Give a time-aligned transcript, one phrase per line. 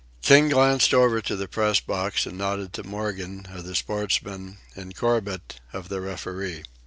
[0.23, 4.95] King glanced over to the press box and nodded to Morgan, of the Sportsman, and
[4.95, 6.63] Corbett, of the Referee.